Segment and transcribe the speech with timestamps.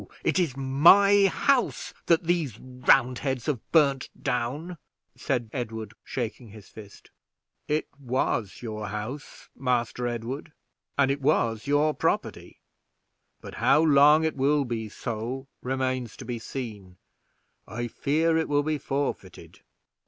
[0.23, 4.79] It is my house that these Roundheads have burned down,"
[5.15, 7.11] said Edward, shaking his fist.
[7.67, 10.53] "It was your house, Master Edward,
[10.97, 12.61] and it was your property,
[13.41, 16.97] but how long it will be so remains to be seen.
[17.67, 19.59] I fear that it will be forfeited."